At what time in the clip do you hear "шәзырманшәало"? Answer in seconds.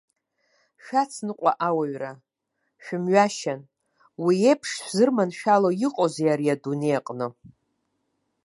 4.77-5.69